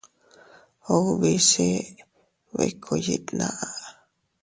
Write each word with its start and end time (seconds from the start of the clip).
Ubi 0.95 1.31
se 1.49 1.67
bikkúu 2.55 2.97
yiʼin 3.05 3.23
tnaʼa. 3.27 3.67